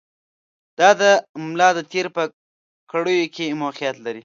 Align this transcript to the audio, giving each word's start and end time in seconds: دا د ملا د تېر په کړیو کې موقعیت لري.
دا 0.79 0.89
د 1.01 1.03
ملا 1.47 1.69
د 1.77 1.79
تېر 1.91 2.05
په 2.15 2.23
کړیو 2.91 3.31
کې 3.35 3.57
موقعیت 3.61 3.95
لري. 4.05 4.19